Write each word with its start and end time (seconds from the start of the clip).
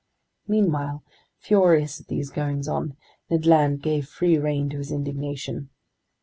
Meanwhile, 0.47 1.03
furious 1.37 2.01
at 2.01 2.07
these 2.07 2.31
goings 2.31 2.67
on, 2.67 2.97
Ned 3.29 3.45
Land 3.45 3.83
gave 3.83 4.07
free 4.07 4.39
rein 4.39 4.67
to 4.71 4.79
his 4.79 4.91
indignation. 4.91 5.69